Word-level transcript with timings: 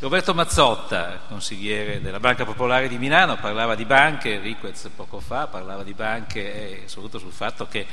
Roberto 0.00 0.34
Mazzotta, 0.34 1.22
consigliere 1.28 2.00
della 2.00 2.20
Banca 2.20 2.44
Popolare 2.44 2.88
di 2.88 2.98
Milano, 2.98 3.36
parlava 3.36 3.74
di 3.74 3.86
banche, 3.86 4.38
Riquez 4.38 4.90
poco 4.94 5.18
fa 5.20 5.46
parlava 5.46 5.82
di 5.82 5.94
banche 5.94 6.82
e 6.82 6.88
soprattutto 6.88 7.20
sul 7.20 7.32
fatto 7.32 7.66
che 7.66 7.86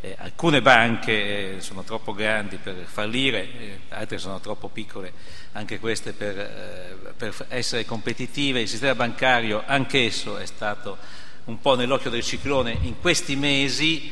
eh, 0.00 0.14
alcune 0.18 0.62
banche 0.62 1.56
eh, 1.56 1.60
sono 1.60 1.82
troppo 1.82 2.14
grandi 2.14 2.56
per 2.56 2.74
fallire, 2.86 3.42
eh, 3.42 3.80
altre 3.90 4.16
sono 4.18 4.40
troppo 4.40 4.68
piccole 4.68 5.12
anche 5.52 5.78
queste 5.78 6.12
per, 6.12 6.38
eh, 6.38 6.96
per 7.16 7.34
essere 7.48 7.84
competitive. 7.84 8.60
Il 8.60 8.68
sistema 8.68 8.94
bancario 8.94 9.62
anch'esso 9.66 10.38
è 10.38 10.46
stato 10.46 10.96
un 11.44 11.60
po' 11.60 11.74
nell'occhio 11.74 12.08
del 12.08 12.22
ciclone 12.22 12.78
in 12.80 12.98
questi 12.98 13.36
mesi 13.36 14.10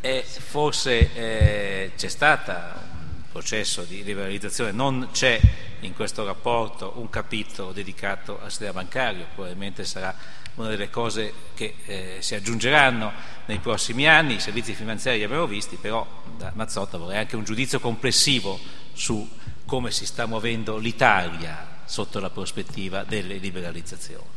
e 0.00 0.22
forse 0.22 1.12
eh, 1.12 1.92
c'è 1.96 2.08
stato 2.08 2.52
un 2.52 2.87
processo 3.30 3.82
di 3.82 4.02
liberalizzazione, 4.02 4.72
non 4.72 5.08
c'è 5.12 5.40
in 5.80 5.94
questo 5.94 6.24
rapporto 6.24 6.94
un 6.96 7.08
capitolo 7.08 7.72
dedicato 7.72 8.40
al 8.42 8.50
sistema 8.50 8.72
bancario, 8.72 9.26
probabilmente 9.34 9.84
sarà 9.84 10.14
una 10.54 10.68
delle 10.68 10.90
cose 10.90 11.32
che 11.54 11.74
eh, 11.84 12.16
si 12.20 12.34
aggiungeranno 12.34 13.12
nei 13.46 13.58
prossimi 13.58 14.08
anni, 14.08 14.34
i 14.34 14.40
servizi 14.40 14.74
finanziari 14.74 15.18
li 15.18 15.24
abbiamo 15.24 15.46
visti, 15.46 15.76
però 15.76 16.06
da 16.36 16.50
Mazzotta 16.54 16.98
vorrei 16.98 17.18
anche 17.18 17.36
un 17.36 17.44
giudizio 17.44 17.78
complessivo 17.80 18.58
su 18.92 19.28
come 19.64 19.90
si 19.90 20.04
sta 20.04 20.26
muovendo 20.26 20.76
l'Italia 20.78 21.76
sotto 21.84 22.18
la 22.20 22.30
prospettiva 22.30 23.04
delle 23.04 23.36
liberalizzazioni. 23.36 24.36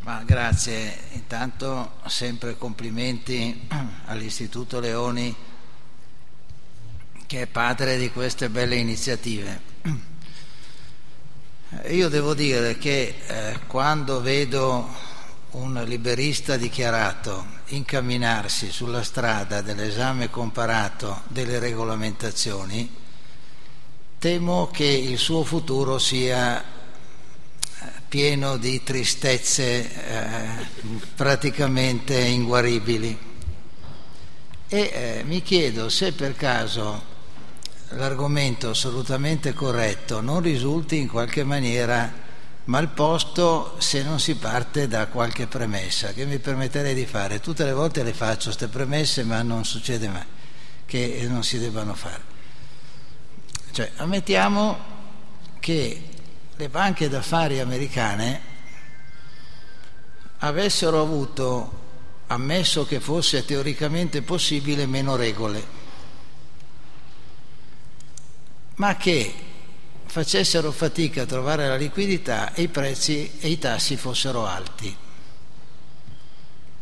Ma 0.00 0.22
grazie, 0.24 0.96
intanto 1.12 1.94
sempre 2.06 2.56
complimenti 2.56 3.66
all'Istituto 4.06 4.78
Leoni 4.78 5.34
che 7.26 7.42
è 7.42 7.46
padre 7.46 7.98
di 7.98 8.10
queste 8.10 8.48
belle 8.48 8.76
iniziative. 8.76 9.60
Io 11.88 12.08
devo 12.08 12.32
dire 12.32 12.78
che 12.78 13.14
eh, 13.26 13.58
quando 13.66 14.20
vedo 14.20 14.88
un 15.50 15.82
liberista 15.84 16.56
dichiarato 16.56 17.44
incamminarsi 17.66 18.70
sulla 18.70 19.02
strada 19.02 19.62
dell'esame 19.62 20.30
comparato 20.30 21.22
delle 21.26 21.58
regolamentazioni, 21.58 22.88
temo 24.18 24.68
che 24.70 24.84
il 24.84 25.18
suo 25.18 25.42
futuro 25.42 25.98
sia 25.98 26.62
eh, 26.62 26.64
pieno 28.08 28.56
di 28.58 28.82
tristezze 28.84 29.90
eh, 30.08 30.66
praticamente 31.16 32.16
inguaribili. 32.18 33.18
E 34.68 34.78
eh, 34.78 35.22
mi 35.24 35.42
chiedo 35.42 35.88
se 35.88 36.12
per 36.12 36.36
caso 36.36 37.14
l'argomento 37.90 38.70
assolutamente 38.70 39.52
corretto 39.52 40.20
non 40.20 40.40
risulti 40.40 40.98
in 40.98 41.08
qualche 41.08 41.44
maniera 41.44 42.24
mal 42.64 42.88
posto 42.88 43.76
se 43.78 44.02
non 44.02 44.18
si 44.18 44.34
parte 44.36 44.88
da 44.88 45.06
qualche 45.06 45.46
premessa 45.46 46.12
che 46.12 46.26
mi 46.26 46.38
permetterei 46.38 46.94
di 46.94 47.06
fare. 47.06 47.40
Tutte 47.40 47.64
le 47.64 47.72
volte 47.72 48.02
le 48.02 48.12
faccio 48.12 48.46
queste 48.46 48.68
premesse 48.68 49.22
ma 49.22 49.40
non 49.42 49.64
succede 49.64 50.08
mai 50.08 50.24
che 50.84 51.26
non 51.28 51.44
si 51.44 51.58
debbano 51.58 51.94
fare. 51.94 52.34
Cioè, 53.72 53.92
ammettiamo 53.96 54.94
che 55.60 56.02
le 56.56 56.68
banche 56.68 57.08
d'affari 57.08 57.60
americane 57.60 58.40
avessero 60.38 61.00
avuto, 61.00 61.84
ammesso 62.28 62.86
che 62.86 63.00
fosse 63.00 63.44
teoricamente 63.44 64.22
possibile, 64.22 64.86
meno 64.86 65.16
regole 65.16 65.75
ma 68.76 68.96
che 68.96 69.32
facessero 70.04 70.72
fatica 70.72 71.22
a 71.22 71.26
trovare 71.26 71.68
la 71.68 71.76
liquidità 71.76 72.52
e 72.54 72.62
i 72.62 72.68
prezzi 72.68 73.32
e 73.38 73.48
i 73.48 73.58
tassi 73.58 73.96
fossero 73.96 74.46
alti. 74.46 74.96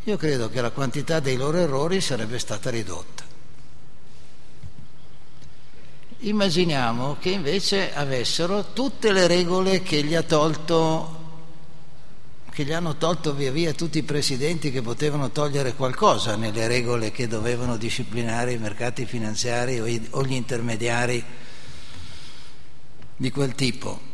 Io 0.05 0.17
credo 0.17 0.50
che 0.50 0.61
la 0.61 0.70
quantità 0.70 1.21
dei 1.21 1.37
loro 1.37 1.59
errori 1.59 2.00
sarebbe 2.00 2.38
stata 2.38 2.71
ridotta. 2.71 3.22
Immaginiamo 6.19 7.16
che 7.19 7.31
invece 7.31 7.94
avessero 7.94 8.72
tutte 8.72 9.12
le 9.12 9.26
regole 9.26 9.82
che 9.82 10.03
gli, 10.03 10.16
tolto, 10.25 11.21
che 12.50 12.65
gli 12.65 12.72
hanno 12.72 12.97
tolto 12.97 13.34
via 13.34 13.50
via 13.50 13.72
tutti 13.72 13.99
i 13.99 14.03
presidenti 14.03 14.71
che 14.71 14.81
potevano 14.81 15.31
togliere 15.31 15.75
qualcosa 15.75 16.37
nelle 16.37 16.66
regole 16.66 17.11
che 17.11 17.26
dovevano 17.28 17.76
disciplinare 17.76 18.53
i 18.53 18.59
mercati 18.59 19.06
finanziari 19.06 19.81
o 20.11 20.25
gli 20.25 20.32
intermediari 20.32 21.25
di 23.16 23.30
quel 23.30 23.54
tipo. 23.54 24.12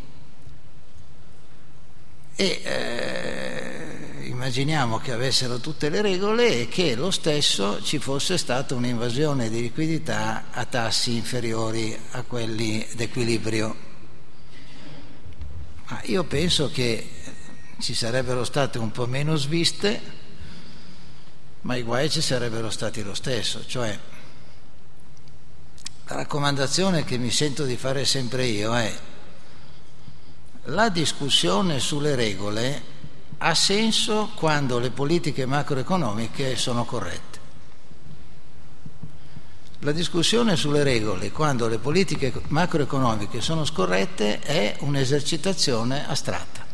E 2.37 2.61
eh, 2.65 4.27
immaginiamo 4.27 4.99
che 4.99 5.13
avessero 5.13 5.59
tutte 5.59 5.91
le 5.91 6.01
regole 6.01 6.61
e 6.61 6.69
che 6.69 6.95
lo 6.95 7.11
stesso 7.11 7.83
ci 7.83 7.99
fosse 7.99 8.39
stata 8.39 8.75
un'invasione 8.75 9.51
di 9.51 9.61
liquidità 9.61 10.47
a 10.51 10.65
tassi 10.65 11.17
inferiori 11.17 11.97
a 12.13 12.23
quelli 12.23 12.87
d'equilibrio. 12.95 13.89
Ma 15.89 16.01
io 16.05 16.25
penso 16.25 16.71
che 16.71 17.11
ci 17.81 17.95
sarebbero 17.95 18.45
state 18.45 18.79
un 18.79 18.91
po' 18.91 19.07
meno 19.07 19.37
sviste, 19.37 20.01
ma 21.63 21.77
i 21.77 21.83
guai 21.83 22.09
ci 22.09 22.23
sarebbero 22.23 22.71
stati 22.71 23.03
lo 23.03 23.15
stesso, 23.15 23.67
cioè 23.67 23.99
raccomandazione 26.15 27.05
che 27.05 27.19
mi 27.19 27.31
sento 27.31 27.65
di 27.65 27.77
fare 27.77 28.05
sempre 28.05 28.45
io 28.45 28.77
è 28.77 28.99
la 30.65 30.89
discussione 30.89 31.81
sulle 31.81 32.15
regole 32.15 32.99
ha 33.39 33.55
senso 33.55 34.31
quando 34.35 34.79
le 34.79 34.91
politiche 34.91 35.47
macroeconomiche 35.47 36.55
sono 36.57 36.85
corrette. 36.85 37.39
La 39.81 39.93
discussione 39.93 40.57
sulle 40.57 40.83
regole 40.83 41.33
quando 41.33 41.67
le 41.67 41.79
politiche 41.79 42.33
macroeconomiche 42.49 43.41
sono 43.41 43.65
scorrette 43.65 44.41
è 44.41 44.77
un'esercitazione 44.81 46.07
astratta. 46.07 46.67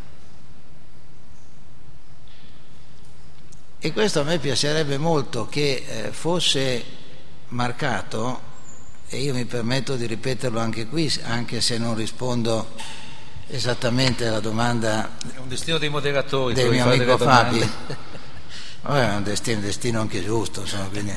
E 3.78 3.92
questo 3.92 4.20
a 4.20 4.24
me 4.24 4.38
piacerebbe 4.38 4.98
molto 4.98 5.46
che 5.46 5.84
eh, 5.86 6.12
fosse 6.12 6.84
marcato 7.48 8.45
e 9.08 9.18
io 9.18 9.34
mi 9.34 9.44
permetto 9.44 9.96
di 9.96 10.06
ripeterlo 10.06 10.58
anche 10.58 10.86
qui, 10.86 11.12
anche 11.22 11.60
se 11.60 11.78
non 11.78 11.94
rispondo 11.94 12.74
esattamente 13.48 14.26
alla 14.26 14.40
domanda 14.40 15.16
è 15.32 15.38
un 15.38 15.48
destino 15.48 15.78
dei 15.78 15.88
moderatori 15.88 16.54
del 16.54 16.70
mio 16.70 16.84
amico 16.84 17.16
Fabi. 17.16 17.60
È 18.86 19.14
un 19.16 19.24
destino, 19.24 19.60
destino 19.60 20.00
anche 20.00 20.22
giusto, 20.22 20.60
insomma, 20.60 20.84
quindi... 20.84 21.12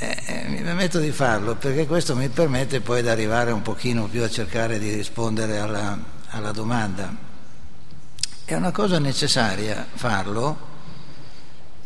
eh, 0.00 0.22
eh, 0.26 0.44
mi 0.48 0.60
permetto 0.60 0.98
di 0.98 1.12
farlo 1.12 1.54
perché 1.54 1.86
questo 1.86 2.16
mi 2.16 2.28
permette 2.28 2.80
poi 2.80 3.02
di 3.02 3.08
arrivare 3.08 3.52
un 3.52 3.62
pochino 3.62 4.08
più 4.08 4.24
a 4.24 4.28
cercare 4.28 4.80
di 4.80 4.92
rispondere 4.92 5.58
alla, 5.58 5.96
alla 6.30 6.50
domanda. 6.50 7.14
È 8.44 8.54
una 8.54 8.72
cosa 8.72 8.98
necessaria 8.98 9.86
farlo 9.94 10.58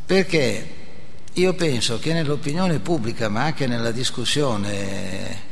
perché 0.07 0.80
io 1.35 1.55
penso 1.55 1.99
che 1.99 2.13
nell'opinione 2.13 2.81
pubblica, 2.81 3.29
ma 3.29 3.45
anche 3.45 3.67
nella 3.67 3.93
discussione, 3.93 5.49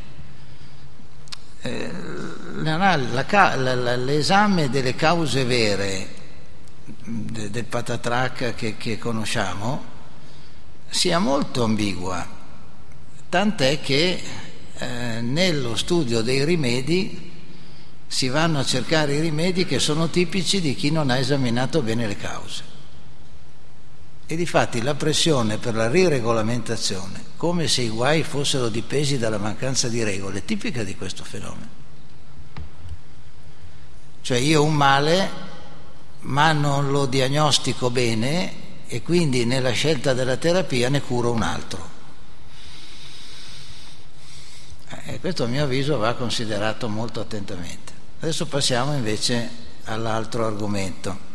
eh, 1.63 1.91
l'esame 3.97 4.71
delle 4.71 4.95
cause 4.95 5.45
vere 5.45 6.17
del 7.05 7.65
patatrac 7.65 8.55
che, 8.55 8.77
che 8.77 8.99
conosciamo 8.99 9.97
sia 10.89 11.19
molto 11.19 11.65
ambigua, 11.65 12.27
tant'è 13.29 13.81
che 13.81 14.23
eh, 14.79 15.21
nello 15.21 15.77
studio 15.77 16.23
dei 16.23 16.45
rimedi 16.45 17.31
si 18.07 18.29
vanno 18.29 18.59
a 18.59 18.65
cercare 18.65 19.15
i 19.15 19.21
rimedi 19.21 19.67
che 19.67 19.79
sono 19.79 20.09
tipici 20.09 20.61
di 20.61 20.75
chi 20.75 20.91
non 20.91 21.11
ha 21.11 21.19
esaminato 21.19 21.83
bene 21.83 22.07
le 22.07 22.17
cause. 22.17 22.77
E 24.31 24.37
difatti 24.37 24.83
la 24.83 24.95
pressione 24.95 25.57
per 25.57 25.75
la 25.75 25.89
riregolamentazione, 25.89 27.25
come 27.39 27.67
se 27.67 27.81
i 27.81 27.89
guai 27.89 28.23
fossero 28.23 28.69
dipesi 28.69 29.17
dalla 29.17 29.39
mancanza 29.39 29.89
di 29.89 30.05
regole, 30.05 30.41
è 30.41 30.45
tipica 30.45 30.83
di 30.83 30.95
questo 30.95 31.25
fenomeno. 31.25 31.69
Cioè 34.21 34.37
io 34.37 34.61
ho 34.61 34.65
un 34.65 34.75
male, 34.75 35.31
ma 36.21 36.53
non 36.53 36.91
lo 36.91 37.07
diagnostico 37.07 37.89
bene 37.89 38.53
e 38.87 39.01
quindi 39.01 39.47
nella 39.47 39.71
scelta 39.71 40.13
della 40.13 40.37
terapia 40.37 40.91
ne 40.91 41.01
curo 41.01 41.31
un 41.31 41.41
altro. 41.41 41.89
E 44.89 45.15
eh, 45.15 45.21
questo 45.21 45.45
a 45.45 45.47
mio 45.47 45.65
avviso 45.65 45.97
va 45.97 46.13
considerato 46.13 46.87
molto 46.91 47.21
attentamente. 47.21 47.95
Adesso 48.21 48.45
passiamo 48.45 48.93
invece 48.93 49.49
all'altro 49.85 50.45
argomento. 50.45 51.28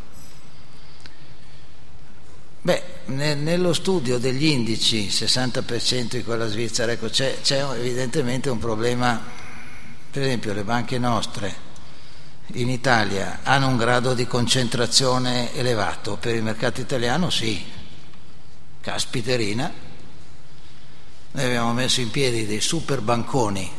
Beh, 2.65 2.81
ne, 3.07 3.35
nello 3.35 3.73
studio 3.73 4.17
degli 4.17 4.45
indici, 4.45 5.07
60% 5.07 6.15
di 6.15 6.23
quella 6.23 6.47
svizzera, 6.47 6.93
ecco, 6.93 7.09
c'è, 7.09 7.41
c'è, 7.41 7.61
evidentemente 7.75 8.49
un 8.49 8.57
problema. 8.57 9.21
Per 10.09 10.21
esempio 10.21 10.53
le 10.53 10.63
banche 10.63 10.97
nostre 10.97 11.53
in 12.53 12.69
Italia 12.69 13.39
hanno 13.43 13.67
un 13.67 13.75
grado 13.75 14.13
di 14.13 14.25
concentrazione 14.25 15.53
elevato, 15.53 16.15
per 16.15 16.35
il 16.35 16.41
mercato 16.43 16.79
italiano 16.79 17.29
sì, 17.29 17.61
caspiterina, 18.79 19.69
noi 21.31 21.43
abbiamo 21.43 21.73
messo 21.73 21.99
in 21.99 22.11
piedi 22.11 22.45
dei 22.45 22.61
super 22.61 23.01
banconi 23.01 23.69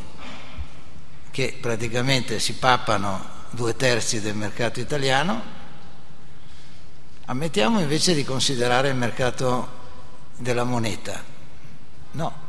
che 1.31 1.57
praticamente 1.59 2.37
si 2.37 2.53
pappano 2.53 3.33
due 3.49 3.75
terzi 3.75 4.21
del 4.21 4.35
mercato 4.35 4.79
italiano, 4.79 5.54
ammettiamo 7.25 7.79
invece 7.79 8.13
di 8.13 8.23
considerare 8.23 8.89
il 8.89 8.95
mercato 8.95 9.67
della 10.37 10.63
moneta. 10.63 11.23
No. 12.11 12.43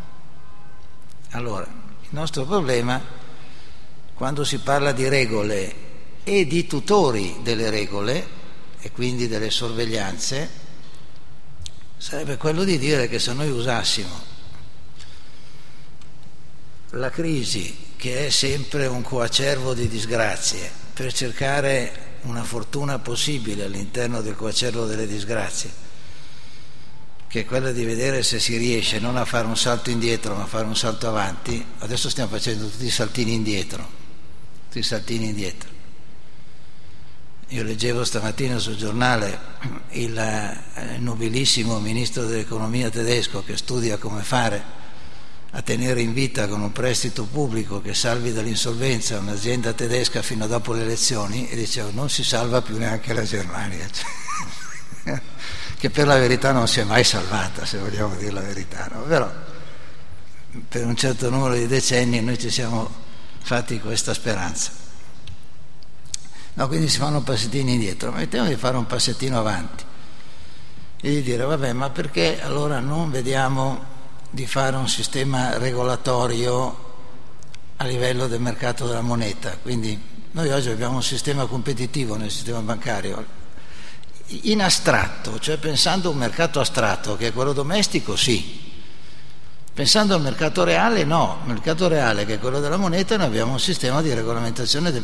Allora, 1.30 1.64
il 1.64 2.08
nostro 2.10 2.44
problema, 2.44 3.00
quando 4.14 4.44
si 4.44 4.58
parla 4.58 4.92
di 4.92 5.08
regole 5.08 5.84
e 6.24 6.46
di 6.46 6.66
tutori 6.66 7.38
delle 7.42 7.70
regole 7.70 8.34
e 8.80 8.90
quindi 8.92 9.28
delle 9.28 9.50
sorveglianze 9.50 10.64
sarebbe 11.96 12.36
quello 12.36 12.64
di 12.64 12.78
dire 12.78 13.08
che 13.08 13.18
se 13.18 13.32
noi 13.32 13.50
usassimo 13.50 14.34
la 16.90 17.10
crisi 17.10 17.94
che 17.96 18.26
è 18.26 18.30
sempre 18.30 18.86
un 18.86 19.02
coacervo 19.02 19.74
di 19.74 19.88
disgrazie 19.88 20.70
per 20.92 21.12
cercare 21.12 22.05
una 22.26 22.44
fortuna 22.44 22.98
possibile 22.98 23.64
all'interno 23.64 24.20
del 24.20 24.34
coacervo 24.34 24.86
delle 24.86 25.06
disgrazie 25.06 25.84
che 27.28 27.40
è 27.40 27.44
quella 27.44 27.72
di 27.72 27.84
vedere 27.84 28.22
se 28.22 28.38
si 28.38 28.56
riesce 28.56 29.00
non 29.00 29.16
a 29.16 29.24
fare 29.24 29.46
un 29.46 29.56
salto 29.56 29.90
indietro 29.90 30.34
ma 30.34 30.44
a 30.44 30.46
fare 30.46 30.64
un 30.64 30.76
salto 30.76 31.08
avanti. 31.08 31.64
Adesso 31.78 32.08
stiamo 32.08 32.30
facendo 32.30 32.68
tutti 32.68 32.86
i 32.86 32.90
saltini 32.90 33.32
indietro 33.32 34.04
tutti 34.76 34.78
i 34.78 34.82
saltini 34.82 35.26
indietro. 35.26 35.70
Io 37.48 37.62
leggevo 37.62 38.04
stamattina 38.04 38.58
sul 38.58 38.76
giornale 38.76 39.38
il 39.90 40.18
eh, 40.18 40.98
nobilissimo 40.98 41.78
ministro 41.78 42.26
dell'economia 42.26 42.90
tedesco 42.90 43.42
che 43.44 43.56
studia 43.56 43.96
come 43.96 44.22
fare 44.22 44.84
a 45.56 45.62
tenere 45.62 46.02
in 46.02 46.12
vita 46.12 46.46
con 46.48 46.60
un 46.60 46.70
prestito 46.70 47.24
pubblico 47.24 47.80
che 47.80 47.94
salvi 47.94 48.30
dall'insolvenza 48.30 49.18
un'azienda 49.18 49.72
tedesca 49.72 50.20
fino 50.20 50.44
a 50.44 50.46
dopo 50.46 50.74
le 50.74 50.82
elezioni 50.82 51.48
e 51.48 51.56
diceva 51.56 51.88
non 51.92 52.10
si 52.10 52.22
salva 52.22 52.60
più 52.60 52.76
neanche 52.76 53.14
la 53.14 53.22
Germania, 53.22 53.88
che 55.78 55.88
per 55.88 56.06
la 56.06 56.18
verità 56.18 56.52
non 56.52 56.68
si 56.68 56.80
è 56.80 56.84
mai 56.84 57.04
salvata, 57.04 57.64
se 57.64 57.78
vogliamo 57.78 58.14
dire 58.16 58.32
la 58.32 58.42
verità, 58.42 58.86
no? 58.92 59.00
però 59.04 59.32
per 60.68 60.84
un 60.84 60.94
certo 60.94 61.30
numero 61.30 61.54
di 61.54 61.66
decenni 61.66 62.20
noi 62.20 62.38
ci 62.38 62.50
siamo 62.50 62.90
fatti 63.42 63.80
questa 63.80 64.12
speranza. 64.12 64.72
No, 66.52 66.68
quindi 66.68 66.88
si 66.88 66.98
fanno 66.98 67.22
passettini 67.22 67.72
indietro, 67.72 68.10
ma 68.10 68.18
mettiamo 68.18 68.48
di 68.48 68.56
fare 68.56 68.76
un 68.76 68.86
passettino 68.86 69.38
avanti 69.38 69.84
e 71.00 71.10
di 71.10 71.22
dire 71.22 71.44
vabbè 71.44 71.72
ma 71.72 71.88
perché 71.90 72.42
allora 72.42 72.78
non 72.80 73.10
vediamo 73.10 73.94
di 74.36 74.46
fare 74.46 74.76
un 74.76 74.86
sistema 74.86 75.56
regolatorio 75.56 76.84
a 77.76 77.86
livello 77.86 78.26
del 78.26 78.38
mercato 78.38 78.86
della 78.86 79.00
moneta, 79.00 79.56
quindi 79.62 79.98
noi 80.32 80.50
oggi 80.50 80.68
abbiamo 80.68 80.96
un 80.96 81.02
sistema 81.02 81.46
competitivo 81.46 82.16
nel 82.16 82.30
sistema 82.30 82.60
bancario 82.60 83.24
in 84.26 84.60
astratto, 84.60 85.38
cioè 85.38 85.56
pensando 85.56 86.10
a 86.10 86.12
un 86.12 86.18
mercato 86.18 86.60
astratto 86.60 87.16
che 87.16 87.28
è 87.28 87.32
quello 87.32 87.54
domestico 87.54 88.14
sì, 88.14 88.74
pensando 89.72 90.14
al 90.14 90.20
mercato 90.20 90.64
reale 90.64 91.04
no, 91.04 91.38
il 91.46 91.52
mercato 91.52 91.88
reale 91.88 92.26
che 92.26 92.34
è 92.34 92.38
quello 92.38 92.60
della 92.60 92.76
moneta 92.76 93.16
noi 93.16 93.28
abbiamo 93.28 93.52
un 93.52 93.60
sistema 93.60 94.02
di 94.02 94.12
regolamentazione 94.12 95.02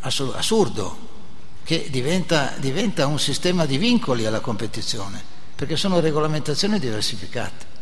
assurdo 0.00 0.98
che 1.64 1.86
diventa, 1.88 2.52
diventa 2.58 3.06
un 3.06 3.18
sistema 3.18 3.64
di 3.64 3.78
vincoli 3.78 4.26
alla 4.26 4.40
competizione, 4.40 5.24
perché 5.54 5.76
sono 5.76 5.98
regolamentazioni 5.98 6.78
diversificate. 6.78 7.75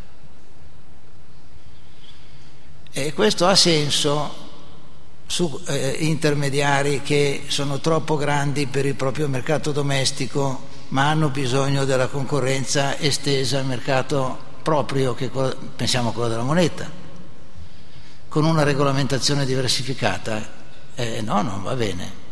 E 2.96 3.12
questo 3.12 3.48
ha 3.48 3.56
senso 3.56 4.32
su 5.26 5.60
eh, 5.66 5.96
intermediari 5.98 7.02
che 7.02 7.42
sono 7.48 7.80
troppo 7.80 8.16
grandi 8.16 8.68
per 8.68 8.86
il 8.86 8.94
proprio 8.94 9.26
mercato 9.26 9.72
domestico, 9.72 10.68
ma 10.90 11.10
hanno 11.10 11.28
bisogno 11.28 11.84
della 11.84 12.06
concorrenza 12.06 12.96
estesa 12.96 13.58
al 13.58 13.66
mercato 13.66 14.38
proprio, 14.62 15.12
che 15.14 15.28
pensiamo 15.74 16.10
a 16.10 16.12
quello 16.12 16.28
della 16.28 16.44
moneta, 16.44 16.88
con 18.28 18.44
una 18.44 18.62
regolamentazione 18.62 19.44
diversificata 19.44 20.62
eh, 20.94 21.20
no, 21.20 21.42
non 21.42 21.64
va 21.64 21.74
bene. 21.74 22.22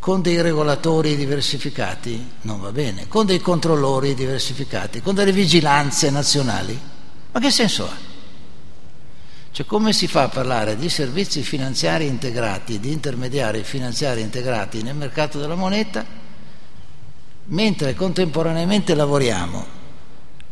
Con 0.00 0.20
dei 0.20 0.40
regolatori 0.40 1.14
diversificati 1.14 2.32
non 2.42 2.60
va 2.60 2.72
bene, 2.72 3.06
con 3.06 3.24
dei 3.24 3.40
controllori 3.40 4.14
diversificati, 4.14 5.00
con 5.00 5.14
delle 5.14 5.30
vigilanze 5.30 6.10
nazionali. 6.10 6.76
Ma 7.30 7.38
che 7.38 7.52
senso 7.52 7.86
ha? 7.86 8.07
Cioè 9.58 9.66
come 9.66 9.92
si 9.92 10.06
fa 10.06 10.22
a 10.22 10.28
parlare 10.28 10.76
di 10.76 10.88
servizi 10.88 11.42
finanziari 11.42 12.06
integrati, 12.06 12.78
di 12.78 12.92
intermediari 12.92 13.64
finanziari 13.64 14.20
integrati 14.20 14.84
nel 14.84 14.94
mercato 14.94 15.40
della 15.40 15.56
moneta, 15.56 16.06
mentre 17.46 17.94
contemporaneamente 17.94 18.94
lavoriamo 18.94 19.66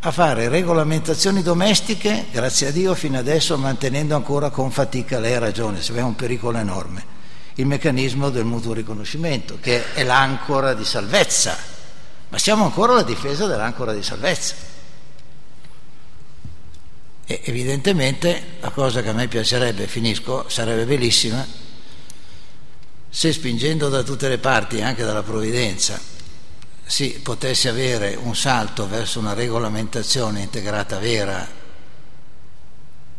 a 0.01 0.11
fare 0.11 0.49
regolamentazioni 0.49 1.41
domestiche, 1.43 2.25
grazie 2.33 2.67
a 2.67 2.71
Dio 2.73 2.97
fino 2.97 3.17
adesso 3.17 3.57
mantenendo 3.57 4.17
ancora 4.17 4.51
con 4.51 4.73
fatica, 4.73 5.21
lei 5.21 5.35
ha 5.35 5.39
ragione, 5.39 5.83
se 5.83 5.93
abbiamo 5.93 6.09
un 6.09 6.17
pericolo 6.17 6.59
enorme, 6.59 7.05
il 7.55 7.67
meccanismo 7.67 8.31
del 8.31 8.45
mutuo 8.45 8.73
riconoscimento, 8.73 9.59
che 9.61 9.95
è 9.95 10.03
l'ancora 10.03 10.75
di 10.75 10.85
salvezza, 10.85 11.57
ma 12.29 12.39
siamo 12.39 12.65
ancora 12.65 12.95
alla 12.95 13.05
difesa 13.05 13.47
dell'ancora 13.47 13.93
di 13.93 14.03
salvezza. 14.03 14.66
E 17.27 17.41
evidentemente 17.45 18.57
la 18.61 18.71
cosa 18.71 19.03
che 19.03 19.09
a 19.09 19.13
me 19.13 19.27
piacerebbe, 19.27 19.87
finisco, 19.87 20.49
sarebbe 20.49 20.85
bellissima 20.85 21.65
se 23.17 23.33
spingendo 23.33 23.89
da 23.89 24.03
tutte 24.03 24.29
le 24.29 24.37
parti, 24.37 24.83
anche 24.83 25.03
dalla 25.03 25.23
provvidenza, 25.23 25.99
si 26.85 27.19
potesse 27.23 27.69
avere 27.71 28.15
un 28.15 28.37
salto 28.37 28.87
verso 28.87 29.19
una 29.19 29.33
regolamentazione 29.33 30.41
integrata 30.41 30.99
vera 30.99 31.49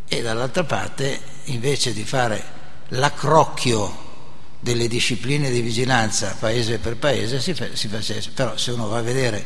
e 0.08 0.22
dall'altra 0.22 0.64
parte 0.64 1.20
invece 1.46 1.94
di 1.94 2.04
fare 2.04 2.44
l'accrocchio 2.90 4.06
delle 4.60 4.88
discipline 4.88 5.50
di 5.50 5.62
vigilanza 5.62 6.36
paese 6.40 6.78
per 6.78 6.98
paese 6.98 7.42
si, 7.42 7.56
si 7.74 7.88
facesse. 7.88 8.30
Però 8.30 8.56
se 8.56 8.72
uno 8.72 8.88
va 8.88 9.00
a 9.00 9.02
vedere 9.02 9.46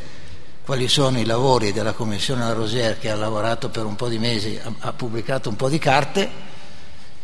quali 0.64 0.88
sono 0.88 1.20
i 1.20 1.26
lavori 1.26 1.72
della 1.72 1.94
commissione 1.94 2.44
La 2.44 2.54
Rosière 2.54 2.98
che 3.00 3.10
ha 3.10 3.16
lavorato 3.16 3.70
per 3.70 3.86
un 3.86 3.96
po' 3.96 4.08
di 4.08 4.20
mesi 4.20 4.60
ha 4.80 4.94
pubblicato 4.94 5.50
un 5.50 5.56
po' 5.56 5.70
di 5.70 5.80
carte 5.80 6.30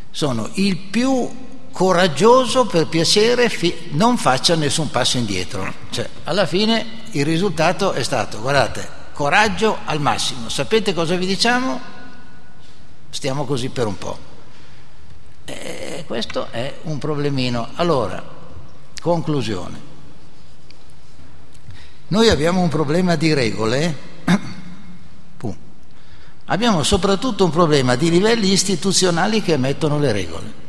sono 0.09 0.49
il 0.53 0.77
più 0.77 1.45
coraggioso 1.71 2.65
per 2.65 2.87
piacere 2.87 3.49
fi- 3.49 3.89
non 3.91 4.17
faccia 4.17 4.55
nessun 4.55 4.89
passo 4.89 5.17
indietro. 5.17 5.71
Cioè, 5.91 6.09
alla 6.23 6.47
fine 6.47 7.03
il 7.11 7.23
risultato 7.23 7.91
è 7.91 8.01
stato 8.01 8.41
guardate 8.41 8.89
coraggio 9.13 9.77
al 9.85 10.01
massimo. 10.01 10.49
Sapete 10.49 10.93
cosa 10.95 11.15
vi 11.15 11.27
diciamo? 11.27 11.95
stiamo 13.09 13.45
così 13.45 13.69
per 13.69 13.87
un 13.87 13.97
po' 13.97 14.17
e 15.45 16.03
questo 16.07 16.47
è 16.51 16.79
un 16.83 16.97
problemino. 16.97 17.69
Allora 17.75 18.23
conclusione 18.99 19.95
noi 22.09 22.29
abbiamo 22.29 22.61
un 22.61 22.69
problema 22.69 23.15
di 23.15 23.33
regole 23.33 23.95
abbiamo 26.45 26.83
soprattutto 26.83 27.43
un 27.45 27.51
problema 27.51 27.95
di 27.95 28.09
livelli 28.09 28.51
istituzionali 28.51 29.41
che 29.41 29.53
emettono 29.53 29.99
le 29.99 30.11
regole 30.11 30.65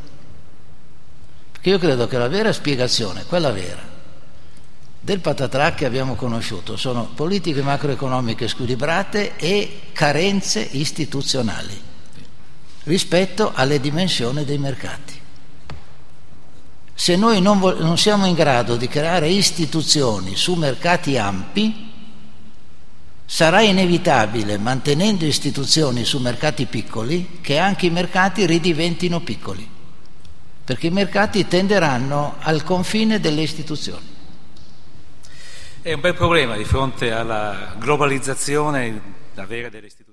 perché 1.59 1.71
io 1.71 1.77
credo 1.77 2.07
che 2.07 2.17
la 2.17 2.29
vera 2.29 2.53
spiegazione, 2.53 3.25
quella 3.25 3.51
vera, 3.51 3.85
del 4.97 5.19
patatrac 5.19 5.75
che 5.75 5.85
abbiamo 5.85 6.15
conosciuto 6.15 6.77
sono 6.77 7.09
politiche 7.13 7.61
macroeconomiche 7.61 8.47
squilibrate 8.47 9.35
e 9.35 9.81
carenze 9.91 10.61
istituzionali 10.71 11.77
rispetto 12.83 13.51
alle 13.53 13.81
dimensioni 13.81 14.45
dei 14.45 14.57
mercati. 14.57 15.18
Se 16.99 17.15
noi 17.15 17.39
non, 17.39 17.59
vo- 17.59 17.79
non 17.79 17.97
siamo 17.97 18.25
in 18.25 18.33
grado 18.33 18.75
di 18.75 18.89
creare 18.89 19.29
istituzioni 19.29 20.35
su 20.35 20.55
mercati 20.55 21.17
ampi, 21.17 21.87
sarà 23.25 23.61
inevitabile, 23.61 24.57
mantenendo 24.57 25.23
istituzioni 25.23 26.03
su 26.03 26.19
mercati 26.19 26.65
piccoli, 26.65 27.39
che 27.39 27.57
anche 27.57 27.85
i 27.85 27.89
mercati 27.89 28.45
ridiventino 28.45 29.21
piccoli 29.21 29.77
perché 30.69 30.85
i 30.85 30.91
mercati 30.91 31.47
tenderanno 31.47 32.35
al 32.41 32.63
confine 32.63 33.19
delle 33.19 33.41
istituzioni. 33.41 34.05
È 35.81 35.93
un 35.93 35.99
bel 35.99 36.13
problema 36.13 36.55
di 36.55 36.63
fronte 36.63 37.11
alla 37.11 37.73
globalizzazione, 37.79 39.01
la 39.33 39.47
vera 39.47 39.69
delle 39.69 39.87
istituzioni. 39.87 40.08